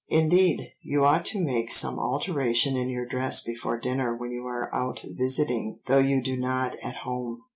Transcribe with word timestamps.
"'Indeed, 0.07 0.71
you 0.81 1.05
ought 1.05 1.25
to 1.25 1.39
make 1.39 1.71
some 1.71 1.99
alteration 1.99 2.75
in 2.75 2.89
your 2.89 3.05
dress 3.05 3.43
before 3.43 3.77
dinner 3.77 4.15
when 4.15 4.31
you 4.31 4.47
are 4.47 4.67
out 4.73 5.05
visiting, 5.07 5.77
though 5.85 5.99
you 5.99 6.23
do 6.23 6.35
not 6.35 6.75
at 6.81 6.95
home. 7.05 7.43